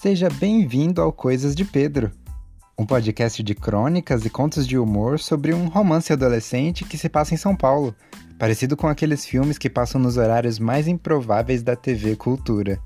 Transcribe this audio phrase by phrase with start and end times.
[0.00, 2.12] Seja bem-vindo ao Coisas de Pedro,
[2.78, 7.34] um podcast de crônicas e contos de humor sobre um romance adolescente que se passa
[7.34, 7.92] em São Paulo,
[8.38, 12.78] parecido com aqueles filmes que passam nos horários mais improváveis da TV Cultura.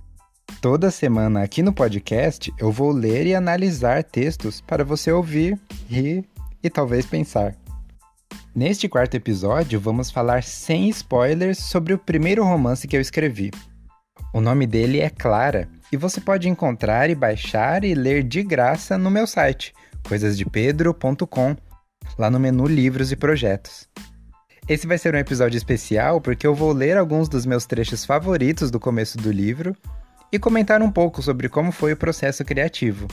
[0.62, 6.25] Toda semana aqui no podcast eu vou ler e analisar textos para você ouvir, rir
[6.64, 7.54] e talvez pensar.
[8.54, 13.50] Neste quarto episódio, vamos falar sem spoilers sobre o primeiro romance que eu escrevi.
[14.32, 18.96] O nome dele é Clara e você pode encontrar e baixar e ler de graça
[18.96, 19.75] no meu site,
[20.08, 21.57] coisasdepedro.com,
[22.18, 23.89] lá no menu Livros e Projetos.
[24.68, 28.71] Esse vai ser um episódio especial porque eu vou ler alguns dos meus trechos favoritos
[28.71, 29.76] do começo do livro
[30.32, 33.06] e comentar um pouco sobre como foi o processo criativo.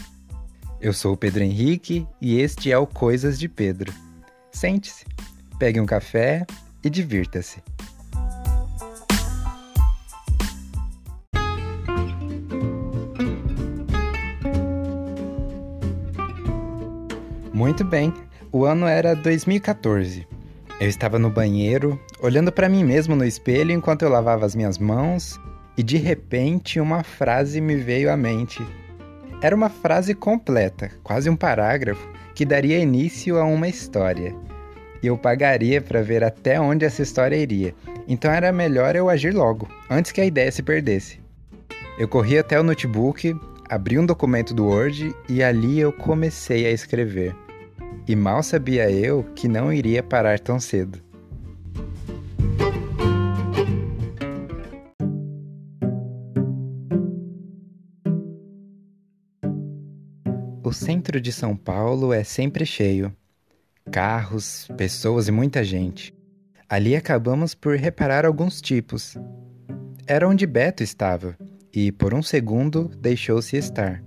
[0.79, 3.91] Eu sou o Pedro Henrique e este é o Coisas de Pedro.
[4.51, 5.05] Sente-se,
[5.57, 6.45] pegue um café
[6.81, 7.61] e divirta-se.
[17.69, 18.11] Muito bem,
[18.51, 20.27] o ano era 2014.
[20.81, 24.79] Eu estava no banheiro, olhando para mim mesmo no espelho enquanto eu lavava as minhas
[24.79, 25.39] mãos
[25.77, 28.59] e de repente uma frase me veio à mente.
[29.39, 34.35] Era uma frase completa, quase um parágrafo, que daria início a uma história.
[35.03, 37.75] E eu pagaria para ver até onde essa história iria.
[38.07, 41.21] Então era melhor eu agir logo, antes que a ideia se perdesse.
[41.99, 46.71] Eu corri até o notebook, abri um documento do Word e ali eu comecei a
[46.71, 47.35] escrever.
[48.07, 50.99] E mal sabia eu que não iria parar tão cedo.
[60.69, 63.11] O centro de São Paulo é sempre cheio.
[63.91, 66.13] Carros, pessoas e muita gente.
[66.69, 69.17] Ali acabamos por reparar alguns tipos.
[70.05, 71.35] Era onde Beto estava,
[71.73, 74.03] e por um segundo deixou-se estar.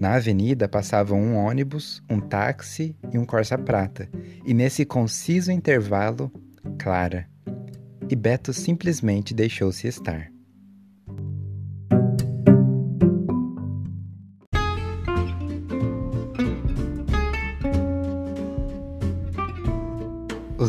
[0.00, 4.08] Na avenida passavam um ônibus, um táxi e um Corsa Prata,
[4.46, 6.30] e nesse conciso intervalo,
[6.78, 7.28] Clara.
[8.08, 10.30] E Beto simplesmente deixou-se estar.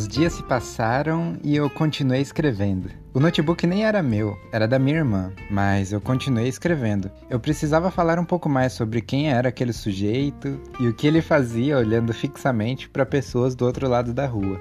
[0.09, 2.89] Dias se passaram e eu continuei escrevendo.
[3.13, 7.11] O notebook nem era meu, era da minha irmã, mas eu continuei escrevendo.
[7.29, 11.21] Eu precisava falar um pouco mais sobre quem era aquele sujeito e o que ele
[11.21, 14.59] fazia olhando fixamente para pessoas do outro lado da rua.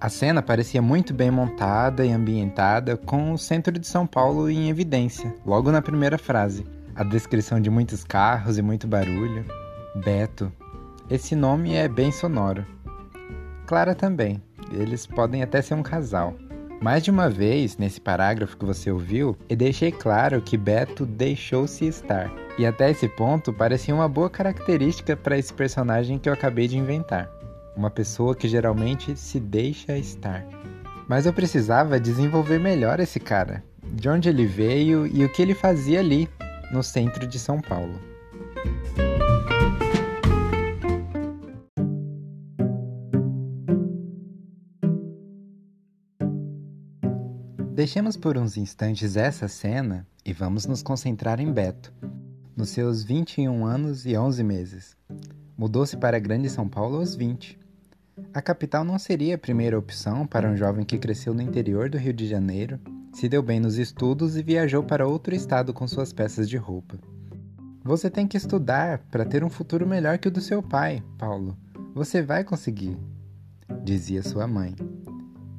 [0.00, 4.70] A cena parecia muito bem montada e ambientada, com o centro de São Paulo em
[4.70, 6.66] evidência, logo na primeira frase.
[6.96, 9.44] A descrição de muitos carros e muito barulho.
[10.04, 10.50] Beto.
[11.08, 12.66] Esse nome é bem sonoro.
[13.66, 14.42] Clara também.
[14.70, 16.34] Eles podem até ser um casal.
[16.80, 21.84] Mais de uma vez, nesse parágrafo que você ouviu, eu deixei claro que Beto deixou-se
[21.84, 22.32] estar.
[22.58, 26.78] E até esse ponto parecia uma boa característica para esse personagem que eu acabei de
[26.78, 27.30] inventar.
[27.76, 30.46] Uma pessoa que geralmente se deixa estar.
[31.06, 33.62] Mas eu precisava desenvolver melhor esse cara.
[33.92, 36.30] De onde ele veio e o que ele fazia ali,
[36.72, 38.00] no centro de São Paulo.
[47.80, 51.90] Deixemos por uns instantes essa cena e vamos nos concentrar em Beto,
[52.54, 54.94] nos seus 21 anos e 11 meses.
[55.56, 57.58] Mudou-se para a Grande São Paulo aos 20.
[58.34, 61.96] A capital não seria a primeira opção para um jovem que cresceu no interior do
[61.96, 62.78] Rio de Janeiro,
[63.14, 66.98] se deu bem nos estudos e viajou para outro estado com suas peças de roupa.
[67.82, 71.56] Você tem que estudar para ter um futuro melhor que o do seu pai, Paulo.
[71.94, 72.94] Você vai conseguir,
[73.82, 74.76] dizia sua mãe.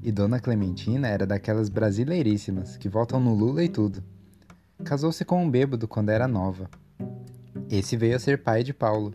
[0.03, 4.03] E Dona Clementina era daquelas brasileiríssimas que voltam no Lula e tudo.
[4.83, 6.67] Casou-se com um bêbado quando era nova.
[7.69, 9.13] Esse veio a ser pai de Paulo.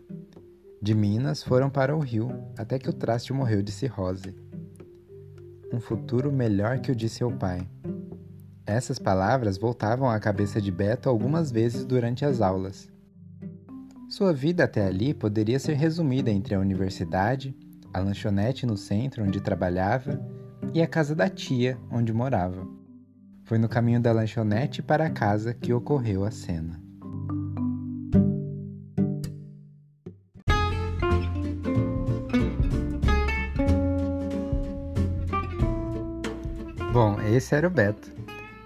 [0.81, 4.33] De Minas foram para o Rio, até que o traste morreu de cirrose.
[5.73, 7.67] Um futuro melhor que o de seu pai.
[8.65, 12.89] Essas palavras voltavam à cabeça de Beto algumas vezes durante as aulas.
[14.09, 17.53] Sua vida até ali poderia ser resumida entre a universidade,
[17.93, 20.36] a lanchonete no centro onde trabalhava
[20.73, 22.67] e a casa da tia, onde morava.
[23.45, 26.81] Foi no caminho da lanchonete para a casa que ocorreu a cena.
[36.91, 38.11] Bom, esse era o Beto.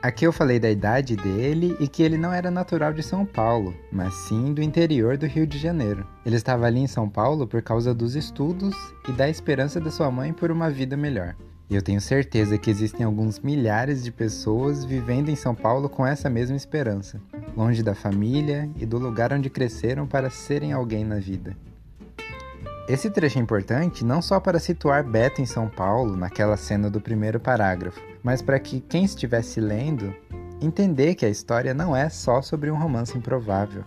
[0.02, 3.76] Aqui eu falei da idade dele e que ele não era natural de São Paulo,
[3.92, 6.08] mas sim do interior do Rio de Janeiro.
[6.26, 8.74] Ele estava ali em São Paulo por causa dos estudos
[9.08, 11.36] e da esperança da sua mãe por uma vida melhor.
[11.72, 16.06] E eu tenho certeza que existem alguns milhares de pessoas vivendo em São Paulo com
[16.06, 17.22] essa mesma esperança,
[17.56, 21.56] longe da família e do lugar onde cresceram para serem alguém na vida.
[22.90, 27.00] Esse trecho é importante não só para situar Beto em São Paulo, naquela cena do
[27.00, 30.14] primeiro parágrafo, mas para que quem estivesse lendo
[30.60, 33.86] entender que a história não é só sobre um romance improvável.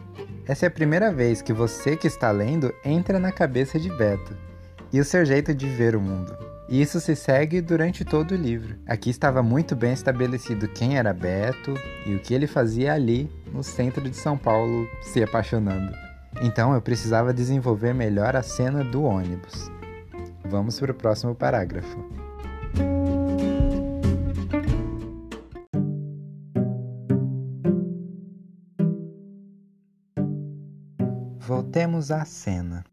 [0.48, 4.34] Essa é a primeira vez que você que está lendo entra na cabeça de Beto
[4.90, 6.53] e o seu jeito de ver o mundo.
[6.68, 8.76] E isso se segue durante todo o livro.
[8.86, 11.74] Aqui estava muito bem estabelecido quem era Beto
[12.06, 15.94] e o que ele fazia ali, no centro de São Paulo, se apaixonando.
[16.42, 19.70] Então eu precisava desenvolver melhor a cena do ônibus.
[20.44, 21.98] Vamos para o próximo parágrafo.
[31.38, 32.84] Voltemos à cena.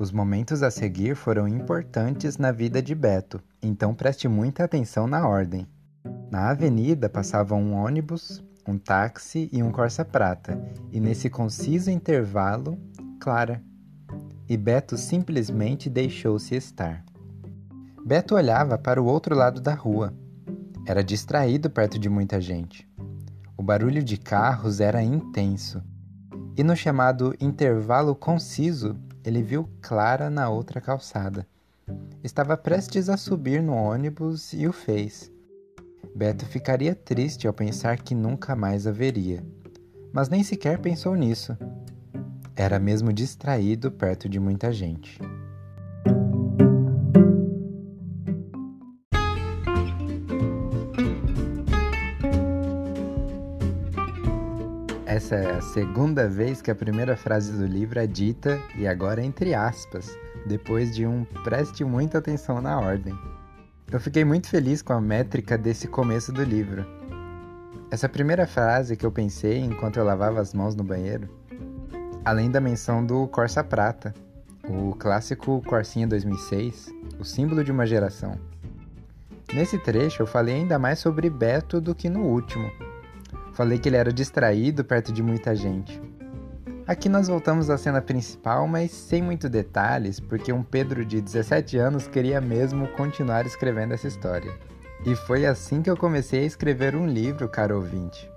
[0.00, 5.28] Os momentos a seguir foram importantes na vida de Beto, então preste muita atenção na
[5.28, 5.66] ordem.
[6.30, 10.58] Na avenida passavam um ônibus, um táxi e um Corsa Prata,
[10.90, 12.78] e nesse conciso intervalo,
[13.20, 13.62] Clara.
[14.48, 17.04] E Beto simplesmente deixou-se estar.
[18.02, 20.14] Beto olhava para o outro lado da rua.
[20.86, 22.88] Era distraído perto de muita gente.
[23.54, 25.82] O barulho de carros era intenso.
[26.56, 31.46] E no chamado intervalo conciso, ele viu Clara na outra calçada.
[32.22, 35.30] Estava prestes a subir no ônibus e o fez.
[36.14, 39.44] Beto ficaria triste ao pensar que nunca mais a veria,
[40.12, 41.56] mas nem sequer pensou nisso.
[42.56, 45.18] Era mesmo distraído perto de muita gente.
[55.20, 59.22] Essa é a segunda vez que a primeira frase do livro é dita, e agora
[59.22, 63.14] entre aspas, depois de um preste muita atenção na ordem.
[63.92, 66.86] Eu fiquei muito feliz com a métrica desse começo do livro.
[67.90, 71.28] Essa primeira frase que eu pensei enquanto eu lavava as mãos no banheiro,
[72.24, 74.14] além da menção do Corsa Prata,
[74.66, 78.40] o clássico Corsinha 2006, o símbolo de uma geração.
[79.52, 82.72] Nesse trecho eu falei ainda mais sobre Beto do que no último,
[83.60, 86.00] Falei que ele era distraído perto de muita gente.
[86.86, 91.76] Aqui nós voltamos à cena principal, mas sem muito detalhes, porque um Pedro de 17
[91.76, 94.50] anos queria mesmo continuar escrevendo essa história.
[95.04, 98.32] E foi assim que eu comecei a escrever um livro, caro ouvinte.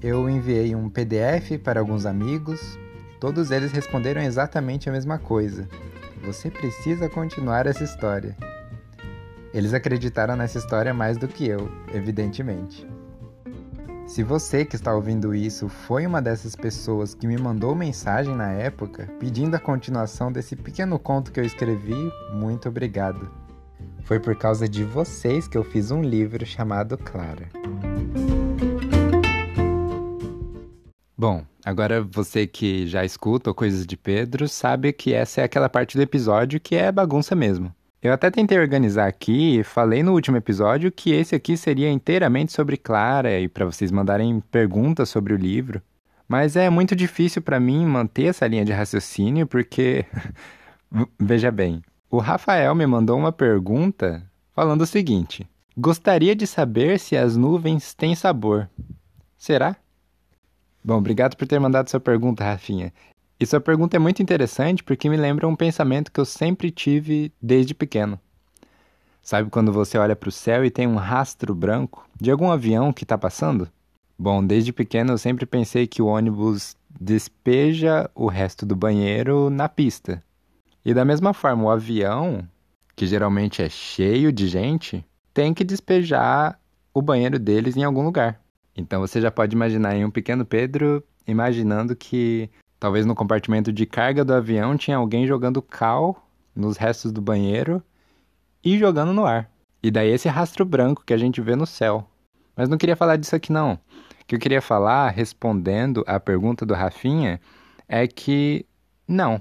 [0.00, 2.78] Eu enviei um PDF para alguns amigos,
[3.20, 5.68] todos eles responderam exatamente a mesma coisa.
[6.24, 8.34] Você precisa continuar essa história.
[9.52, 12.96] Eles acreditaram nessa história mais do que eu, evidentemente.
[14.08, 18.50] Se você que está ouvindo isso foi uma dessas pessoas que me mandou mensagem na
[18.50, 23.30] época pedindo a continuação desse pequeno conto que eu escrevi, muito obrigado.
[24.04, 27.50] Foi por causa de vocês que eu fiz um livro chamado Clara.
[31.16, 35.98] Bom, agora você que já escuta Coisas de Pedro sabe que essa é aquela parte
[35.98, 37.74] do episódio que é bagunça mesmo.
[38.00, 42.76] Eu até tentei organizar aqui, falei no último episódio que esse aqui seria inteiramente sobre
[42.76, 45.82] Clara e para vocês mandarem perguntas sobre o livro.
[46.28, 50.04] Mas é muito difícil para mim manter essa linha de raciocínio porque
[51.18, 54.22] veja bem, o Rafael me mandou uma pergunta
[54.54, 55.44] falando o seguinte:
[55.76, 58.70] Gostaria de saber se as nuvens têm sabor.
[59.36, 59.76] Será?
[60.84, 62.92] Bom, obrigado por ter mandado sua pergunta, Rafinha.
[63.40, 67.32] E sua pergunta é muito interessante porque me lembra um pensamento que eu sempre tive
[67.40, 68.18] desde pequeno.
[69.22, 72.92] Sabe quando você olha para o céu e tem um rastro branco de algum avião
[72.92, 73.68] que está passando?
[74.18, 79.68] Bom, desde pequeno eu sempre pensei que o ônibus despeja o resto do banheiro na
[79.68, 80.20] pista.
[80.84, 82.48] E da mesma forma, o avião,
[82.96, 86.58] que geralmente é cheio de gente, tem que despejar
[86.92, 88.40] o banheiro deles em algum lugar.
[88.74, 93.84] Então você já pode imaginar em um pequeno Pedro imaginando que Talvez no compartimento de
[93.86, 97.82] carga do avião tinha alguém jogando cal nos restos do banheiro
[98.62, 99.50] e jogando no ar.
[99.82, 102.08] E daí esse rastro branco que a gente vê no céu.
[102.56, 103.74] Mas não queria falar disso aqui não.
[103.74, 107.40] O que eu queria falar, respondendo à pergunta do Rafinha,
[107.88, 108.66] é que
[109.06, 109.40] não,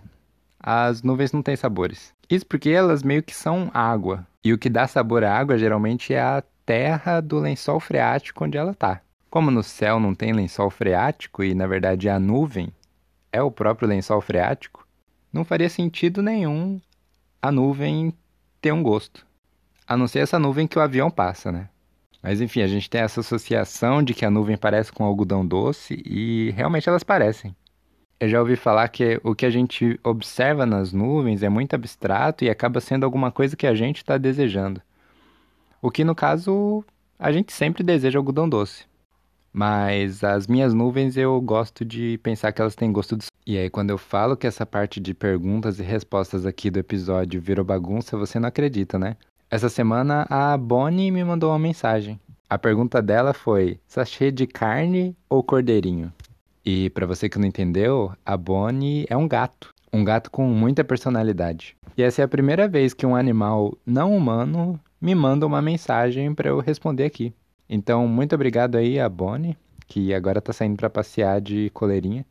[0.60, 2.13] as nuvens não têm sabores.
[2.29, 4.25] Isso porque elas meio que são água.
[4.44, 8.58] E o que dá sabor à água geralmente é a terra do lençol freático onde
[8.58, 9.01] ela está.
[9.29, 12.72] Como no céu não tem lençol freático e na verdade é a nuvem,
[13.32, 14.88] é o próprio lençol freático,
[15.32, 16.80] não faria sentido nenhum
[17.42, 18.14] a nuvem
[18.62, 19.26] ter um gosto.
[19.88, 21.70] A não ser essa nuvem que o avião passa, né?
[22.22, 26.02] Mas enfim, a gente tem essa associação de que a nuvem parece com algodão doce
[26.06, 27.56] e realmente elas parecem.
[28.20, 32.44] Eu já ouvi falar que o que a gente observa nas nuvens é muito abstrato
[32.44, 34.82] e acaba sendo alguma coisa que a gente está desejando.
[35.82, 36.84] O que no caso
[37.20, 38.86] a gente sempre deseja algodão doce.
[39.51, 43.27] Mas as minhas nuvens eu gosto de pensar que elas têm gosto de.
[43.46, 47.42] E aí, quando eu falo que essa parte de perguntas e respostas aqui do episódio
[47.42, 49.16] virou bagunça, você não acredita, né?
[49.50, 52.20] Essa semana a Bonnie me mandou uma mensagem.
[52.50, 56.12] A pergunta dela foi: sachê de carne ou cordeirinho?
[56.66, 59.74] E para você que não entendeu, a Bonnie é um gato.
[59.92, 61.77] Um gato com muita personalidade.
[61.98, 66.34] E essa é a primeira vez que um animal não humano me manda uma mensagem
[66.36, 67.34] para eu responder aqui.
[67.70, 69.58] Então, muito obrigado aí a Bonnie,
[69.88, 72.26] que agora tá saindo para passear de coleirinha.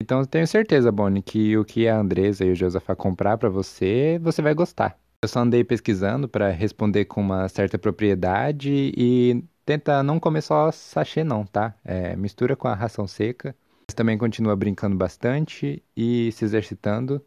[0.00, 4.18] Então, tenho certeza, Bonnie, que o que a Andresa e o Josafá comprar para você,
[4.20, 4.98] você vai gostar.
[5.22, 10.70] Eu só andei pesquisando para responder com uma certa propriedade e tenta não comer só
[10.70, 11.74] sachê não, tá?
[11.84, 13.56] É, mistura com a ração seca.
[13.88, 17.24] Mas também continua brincando bastante e se exercitando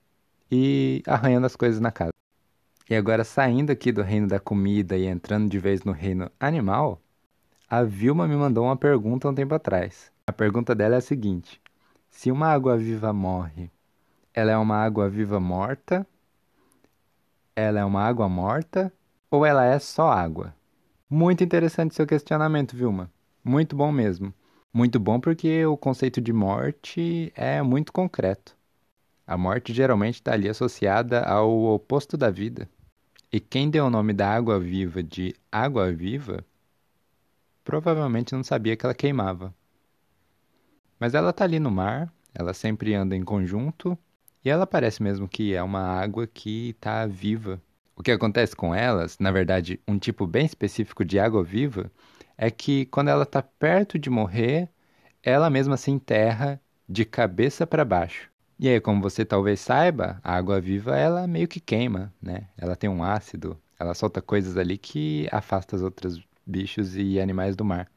[0.52, 2.12] e arranhando as coisas na casa.
[2.90, 7.02] E agora saindo aqui do reino da comida e entrando de vez no reino animal,
[7.70, 10.10] a Vilma me mandou uma pergunta um tempo atrás.
[10.26, 11.62] A pergunta dela é a seguinte:
[12.10, 13.70] Se uma água viva morre,
[14.34, 16.08] ela é uma água viva morta?
[17.54, 18.94] Ela é uma água morta?
[19.30, 20.56] Ou ela é só água?
[21.10, 23.12] Muito interessante seu questionamento, Vilma.
[23.44, 24.34] Muito bom mesmo.
[24.74, 28.56] Muito bom porque o conceito de morte é muito concreto.
[29.26, 32.70] A morte geralmente está ali associada ao oposto da vida.
[33.30, 36.46] E quem deu o nome da água viva de água viva
[37.68, 39.54] provavelmente não sabia que ela queimava.
[40.98, 43.98] Mas ela tá ali no mar, ela sempre anda em conjunto,
[44.42, 47.62] e ela parece mesmo que é uma água que está viva.
[47.94, 51.92] O que acontece com elas, na verdade, um tipo bem específico de água viva,
[52.38, 54.70] é que quando ela está perto de morrer,
[55.22, 58.30] ela mesma se enterra de cabeça para baixo.
[58.58, 62.48] E aí, como você talvez saiba, a água viva ela meio que queima, né?
[62.58, 66.18] Ela tem um ácido, ela solta coisas ali que afasta as outras
[66.48, 67.90] bichos e animais do mar.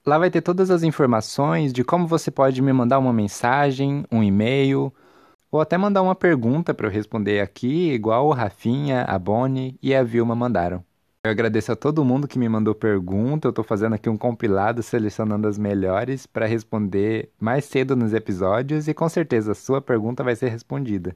[0.03, 4.23] Lá vai ter todas as informações de como você pode me mandar uma mensagem, um
[4.23, 4.91] e-mail
[5.57, 9.93] ou até mandar uma pergunta para eu responder aqui, igual o Rafinha, a Bonnie e
[9.93, 10.85] a Vilma mandaram.
[11.23, 13.47] Eu agradeço a todo mundo que me mandou pergunta.
[13.47, 18.87] Eu estou fazendo aqui um compilado selecionando as melhores para responder mais cedo nos episódios
[18.87, 21.15] e com certeza a sua pergunta vai ser respondida.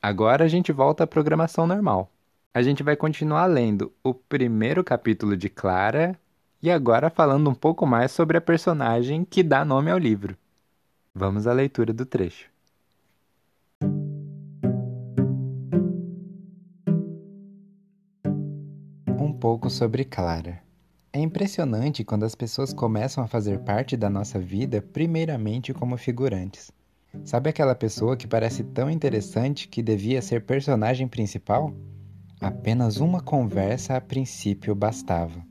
[0.00, 2.08] Agora a gente volta à programação normal.
[2.54, 6.16] A gente vai continuar lendo o primeiro capítulo de Clara
[6.62, 10.36] e agora falando um pouco mais sobre a personagem que dá nome ao livro.
[11.12, 12.53] Vamos à leitura do trecho.
[19.44, 20.58] Pouco sobre Clara.
[21.12, 26.72] É impressionante quando as pessoas começam a fazer parte da nossa vida primeiramente como figurantes.
[27.22, 31.74] Sabe aquela pessoa que parece tão interessante que devia ser personagem principal?
[32.40, 35.44] Apenas uma conversa a princípio bastava.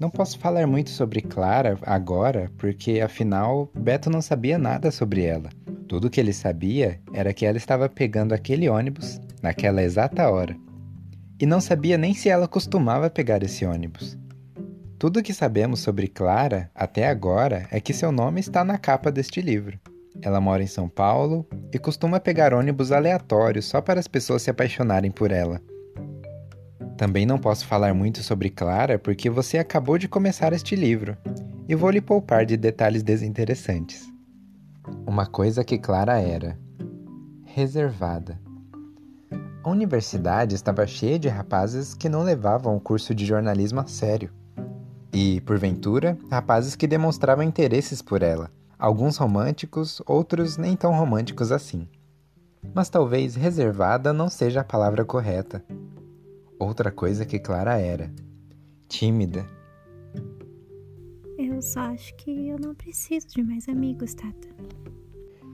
[0.00, 5.50] Não posso falar muito sobre Clara agora, porque afinal Beto não sabia nada sobre ela.
[5.86, 10.56] Tudo que ele sabia era que ela estava pegando aquele ônibus naquela exata hora
[11.42, 14.16] e não sabia nem se ela costumava pegar esse ônibus.
[14.96, 19.10] Tudo o que sabemos sobre Clara até agora é que seu nome está na capa
[19.10, 19.76] deste livro.
[20.22, 24.50] Ela mora em São Paulo e costuma pegar ônibus aleatórios só para as pessoas se
[24.50, 25.60] apaixonarem por ela.
[26.96, 31.16] Também não posso falar muito sobre Clara porque você acabou de começar este livro
[31.68, 34.06] e vou lhe poupar de detalhes desinteressantes.
[35.04, 36.56] Uma coisa que Clara era:
[37.44, 38.38] reservada.
[39.64, 44.30] A universidade estava cheia de rapazes que não levavam o curso de jornalismo a sério.
[45.12, 51.86] E, porventura, rapazes que demonstravam interesses por ela, alguns românticos, outros nem tão românticos assim.
[52.74, 55.64] Mas talvez reservada não seja a palavra correta.
[56.58, 58.12] Outra coisa que Clara era:
[58.88, 59.46] tímida.
[61.38, 64.48] Eu só acho que eu não preciso de mais amigos, Tata.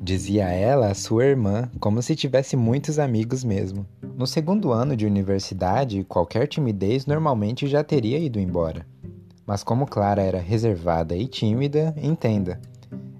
[0.01, 3.85] Dizia ela a sua irmã, como se tivesse muitos amigos mesmo.
[4.17, 8.87] No segundo ano de universidade, qualquer timidez normalmente já teria ido embora.
[9.45, 12.61] Mas como Clara era reservada e tímida, entenda,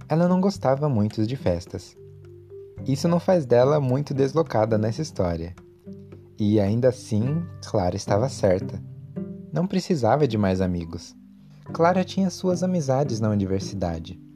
[0.09, 1.97] ela não gostava muito de festas.
[2.87, 5.55] Isso não faz dela muito deslocada nessa história.
[6.39, 8.81] E ainda assim, Clara estava certa.
[9.53, 11.17] Não precisava de mais amigos.
[11.73, 14.28] Clara tinha suas amizades na universidade.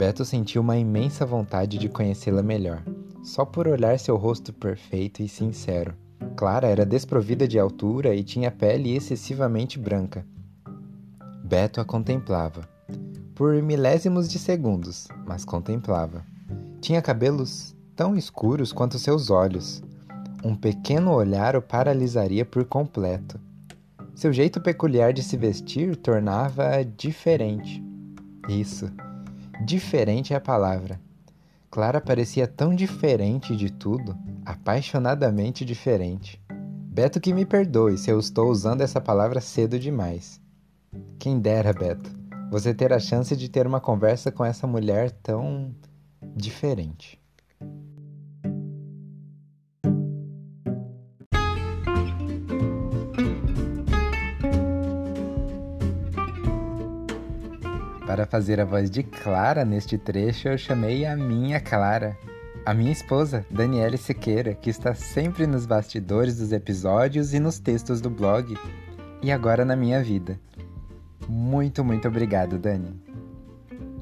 [0.00, 2.82] Beto sentiu uma imensa vontade de conhecê-la melhor,
[3.22, 5.94] só por olhar seu rosto perfeito e sincero.
[6.34, 10.24] Clara era desprovida de altura e tinha pele excessivamente branca.
[11.44, 12.66] Beto a contemplava.
[13.34, 16.24] Por milésimos de segundos, mas contemplava.
[16.80, 19.82] Tinha cabelos tão escuros quanto seus olhos.
[20.42, 23.38] Um pequeno olhar o paralisaria por completo.
[24.14, 27.84] Seu jeito peculiar de se vestir tornava-a diferente.
[28.48, 28.90] Isso,
[29.64, 31.00] diferente é a palavra.
[31.70, 36.40] Clara parecia tão diferente de tudo, apaixonadamente diferente.
[36.48, 40.40] Beto que me perdoe se eu estou usando essa palavra cedo demais.
[41.18, 42.10] Quem dera, Beto,
[42.50, 45.72] você ter a chance de ter uma conversa com essa mulher tão
[46.34, 47.19] diferente.
[58.20, 62.18] Para fazer a voz de Clara neste trecho, eu chamei a minha Clara,
[62.66, 67.98] a minha esposa, Daniele Sequeira, que está sempre nos bastidores dos episódios e nos textos
[67.98, 68.58] do blog,
[69.22, 70.38] e agora na minha vida.
[71.26, 72.94] Muito, muito obrigado, Dani.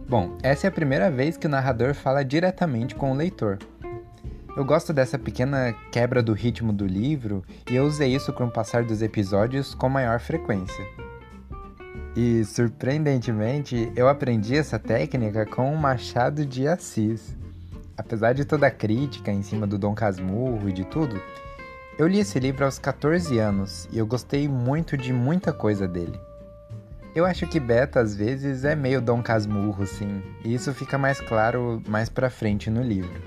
[0.08, 3.56] Bom, essa é a primeira vez que o narrador fala diretamente com o leitor.
[4.56, 8.50] Eu gosto dessa pequena quebra do ritmo do livro e eu usei isso com o
[8.50, 11.07] passar dos episódios com maior frequência.
[12.20, 17.36] E, surpreendentemente, eu aprendi essa técnica com o Machado de Assis.
[17.96, 21.22] Apesar de toda a crítica em cima do Dom Casmurro e de tudo,
[21.96, 26.18] eu li esse livro aos 14 anos e eu gostei muito de muita coisa dele.
[27.14, 31.20] Eu acho que Beta às vezes é meio Dom Casmurro, sim, e isso fica mais
[31.20, 33.22] claro mais pra frente no livro.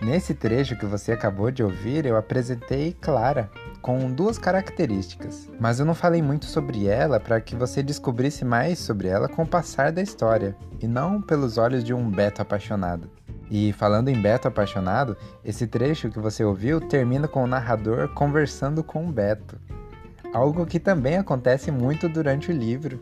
[0.00, 5.86] Nesse trecho que você acabou de ouvir, eu apresentei Clara com duas características, mas eu
[5.86, 9.92] não falei muito sobre ela para que você descobrisse mais sobre ela com o passar
[9.92, 13.10] da história, e não pelos olhos de um Beto apaixonado.
[13.50, 18.84] E falando em Beto apaixonado, esse trecho que você ouviu termina com o narrador conversando
[18.84, 19.58] com o Beto
[20.32, 23.00] algo que também acontece muito durante o livro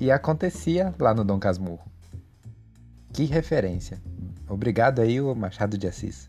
[0.00, 1.90] e acontecia lá no Dom Casmurro.
[3.12, 4.00] Que referência!
[4.48, 6.28] Obrigado aí, o Machado de Assis.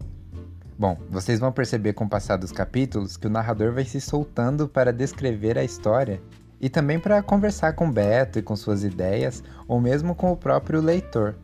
[0.84, 4.68] Bom, vocês vão perceber com o passar dos capítulos que o narrador vai se soltando
[4.68, 6.22] para descrever a história
[6.60, 10.82] e também para conversar com Beto e com suas ideias, ou mesmo com o próprio
[10.82, 11.36] leitor.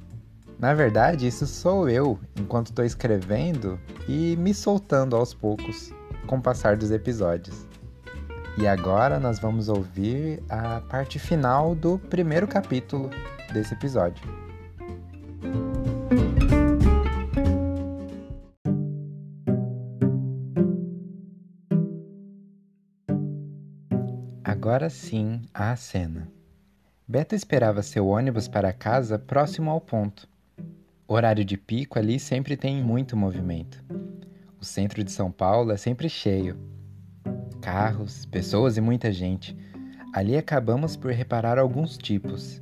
[0.60, 5.93] Na verdade, isso sou eu, enquanto estou escrevendo e me soltando aos poucos
[6.28, 7.65] com o passar dos episódios.
[8.58, 13.10] E agora nós vamos ouvir a parte final do primeiro capítulo
[13.54, 14.49] desse episódio.
[24.69, 26.32] Agora sim, a cena.
[27.08, 30.29] Beto esperava seu ônibus para casa próximo ao ponto.
[31.08, 33.84] Horário de pico ali sempre tem muito movimento.
[34.62, 36.55] O centro de São Paulo é sempre cheio
[37.60, 39.58] carros, pessoas e muita gente.
[40.13, 42.62] Ali acabamos por reparar alguns tipos.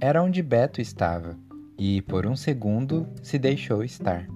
[0.00, 1.38] Era onde Beto estava,
[1.78, 4.26] e por um segundo se deixou estar.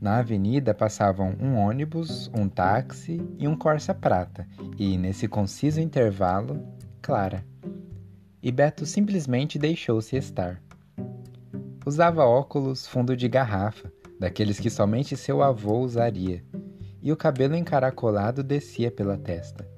[0.00, 6.66] Na avenida passavam um ônibus, um táxi e um Corsa Prata, e nesse conciso intervalo,
[7.02, 7.44] Clara.
[8.42, 10.58] E Beto simplesmente deixou-se estar.
[11.84, 16.42] Usava óculos fundo de garrafa, daqueles que somente seu avô usaria,
[17.02, 19.68] e o cabelo encaracolado descia pela testa.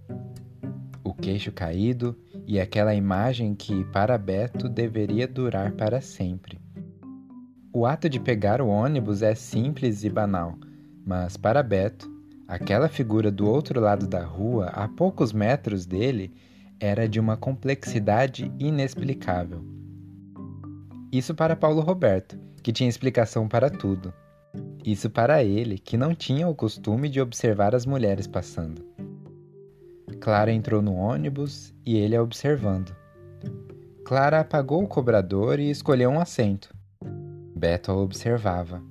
[1.02, 6.61] O queixo caído e aquela imagem que, para Beto, deveria durar para sempre.
[7.74, 10.58] O ato de pegar o ônibus é simples e banal,
[11.06, 12.06] mas para Beto,
[12.46, 16.30] aquela figura do outro lado da rua, a poucos metros dele,
[16.78, 19.64] era de uma complexidade inexplicável.
[21.10, 24.12] Isso para Paulo Roberto, que tinha explicação para tudo.
[24.84, 28.84] Isso para ele, que não tinha o costume de observar as mulheres passando.
[30.20, 32.94] Clara entrou no ônibus e ele a observando.
[34.04, 36.81] Clara apagou o cobrador e escolheu um assento.
[37.62, 38.82] Beto a observava.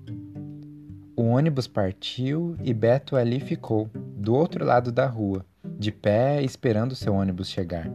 [1.13, 5.45] O ônibus partiu e Beto ali ficou, do outro lado da rua,
[5.77, 7.91] de pé esperando seu ônibus chegar,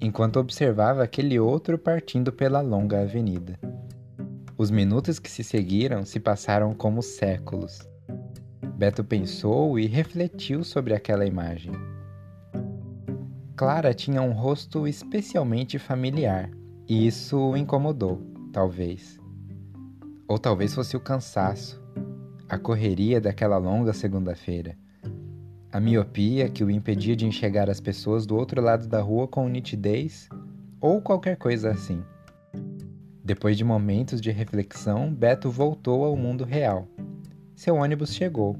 [0.00, 3.58] enquanto observava aquele outro partindo pela longa avenida.
[4.56, 7.80] Os minutos que se seguiram se passaram como séculos.
[8.76, 11.72] Beto pensou e refletiu sobre aquela imagem.
[13.56, 16.48] Clara tinha um rosto especialmente familiar,
[16.88, 19.18] e isso o incomodou, talvez.
[20.28, 21.80] Ou talvez fosse o cansaço,
[22.48, 24.76] a correria daquela longa segunda-feira,
[25.70, 29.48] a miopia que o impedia de enxergar as pessoas do outro lado da rua com
[29.48, 30.28] nitidez,
[30.80, 32.02] ou qualquer coisa assim.
[33.24, 36.88] Depois de momentos de reflexão, Beto voltou ao mundo real.
[37.54, 38.56] Seu ônibus chegou.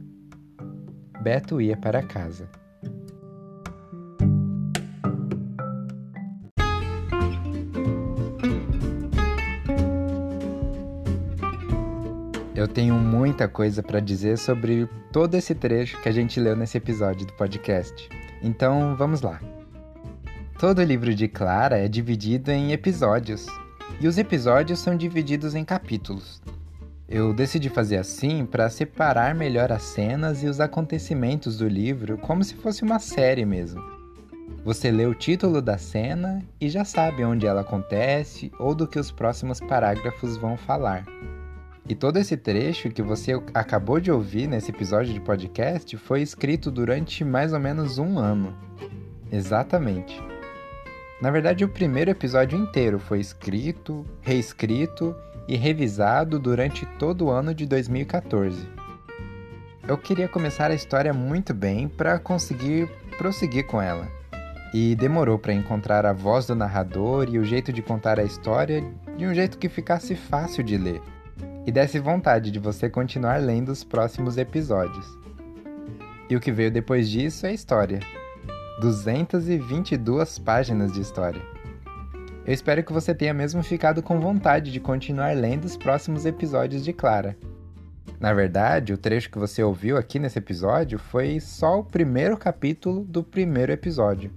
[1.22, 2.48] Beto ia para casa.
[12.57, 16.79] Eu tenho muita coisa para dizer sobre todo esse trecho que a gente leu nesse
[16.79, 18.09] episódio do podcast.
[18.42, 19.38] Então, vamos lá.
[20.59, 23.45] Todo livro de Clara é dividido em episódios,
[24.01, 26.40] e os episódios são divididos em capítulos.
[27.07, 32.42] Eu decidi fazer assim para separar melhor as cenas e os acontecimentos do livro, como
[32.42, 33.85] se fosse uma série mesmo.
[34.64, 38.99] Você lê o título da cena e já sabe onde ela acontece ou do que
[38.99, 41.05] os próximos parágrafos vão falar.
[41.88, 46.68] E todo esse trecho que você acabou de ouvir nesse episódio de podcast foi escrito
[46.68, 48.57] durante mais ou menos um ano.
[49.31, 50.20] Exatamente.
[51.22, 55.14] Na verdade, o primeiro episódio inteiro foi escrito, reescrito
[55.46, 58.68] e revisado durante todo o ano de 2014.
[59.87, 64.09] Eu queria começar a história muito bem para conseguir prosseguir com ela.
[64.75, 68.85] E demorou para encontrar a voz do narrador e o jeito de contar a história
[69.16, 71.01] de um jeito que ficasse fácil de ler
[71.66, 75.05] e desse vontade de você continuar lendo os próximos episódios.
[76.31, 77.98] E o que veio depois disso é história.
[78.81, 81.42] 222 páginas de história.
[82.46, 86.85] Eu espero que você tenha mesmo ficado com vontade de continuar lendo os próximos episódios
[86.85, 87.37] de Clara.
[88.20, 93.05] Na verdade, o trecho que você ouviu aqui nesse episódio foi só o primeiro capítulo
[93.05, 94.31] do primeiro episódio.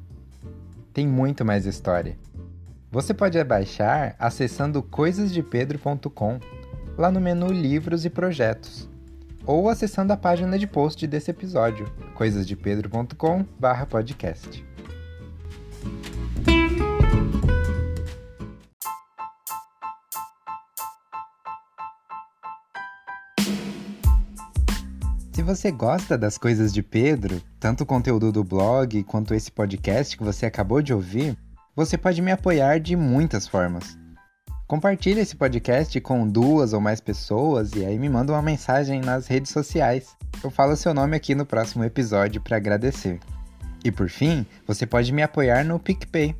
[0.91, 2.17] Tem muito mais história.
[2.91, 6.39] Você pode baixar acessando coisasdepedro.com
[6.99, 8.89] lá no menu Livros e Projetos,
[9.45, 14.67] ou acessando a página de post desse episódio, coisasdepedro.com/podcast.
[25.31, 30.17] Se você gosta das coisas de Pedro, tanto o conteúdo do blog quanto esse podcast
[30.17, 31.37] que você acabou de ouvir,
[31.73, 33.97] você pode me apoiar de muitas formas.
[34.69, 39.25] Compartilhe esse podcast com duas ou mais pessoas e aí me manda uma mensagem nas
[39.25, 40.15] redes sociais.
[40.43, 43.19] Eu falo seu nome aqui no próximo episódio para agradecer.
[43.83, 46.35] E por fim, você pode me apoiar no PicPay.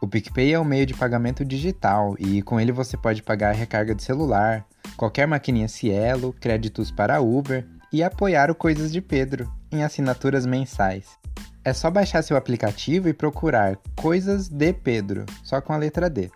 [0.00, 3.56] O PicPay é um meio de pagamento digital e com ele você pode pagar a
[3.56, 9.48] recarga de celular, qualquer maquininha Cielo, créditos para Uber e apoiar o Coisas de Pedro
[9.70, 11.16] em assinaturas mensais.
[11.64, 16.28] É só baixar seu aplicativo e procurar Coisas de Pedro, só com a letra D.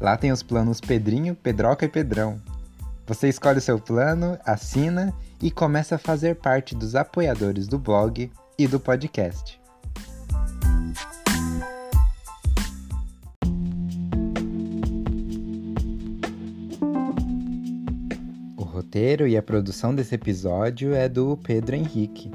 [0.00, 2.40] Lá tem os planos Pedrinho, Pedroca e Pedrão.
[3.06, 8.30] Você escolhe o seu plano, assina e começa a fazer parte dos apoiadores do blog
[8.58, 9.60] e do podcast.
[18.56, 22.30] O roteiro e a produção desse episódio é do Pedro Henrique.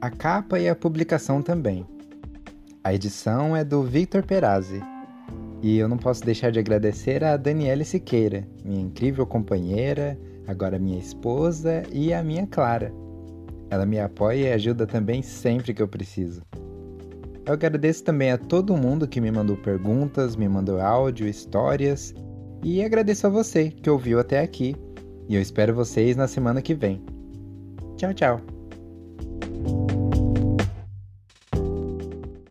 [0.00, 1.84] A capa e a publicação também.
[2.84, 4.80] A edição é do Victor Perazzi.
[5.62, 10.98] E eu não posso deixar de agradecer a Daniele Siqueira, minha incrível companheira, agora minha
[10.98, 12.92] esposa e a minha Clara.
[13.70, 16.42] Ela me apoia e ajuda também sempre que eu preciso.
[17.46, 22.12] Eu agradeço também a todo mundo que me mandou perguntas, me mandou áudio, histórias
[22.62, 24.74] e agradeço a você que ouviu até aqui.
[25.28, 27.02] E eu espero vocês na semana que vem.
[27.96, 28.55] Tchau, tchau!